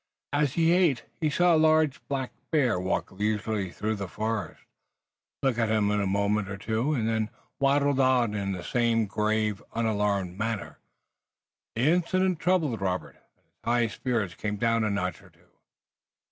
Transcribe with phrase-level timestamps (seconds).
[0.33, 4.63] As he ate he saw a large black bear walk leisurely through the forest,
[5.43, 9.61] look at him a moment or two, and then waddle on in the same grave,
[9.75, 10.79] unalarmed manner.
[11.75, 15.51] The incident troubled Robert, and his high spirits came down a notch or two.